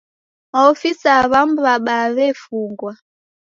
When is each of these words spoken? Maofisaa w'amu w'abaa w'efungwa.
Maofisaa 0.51 1.21
w'amu 1.31 1.55
w'abaa 1.65 2.07
w'efungwa. 2.15 2.91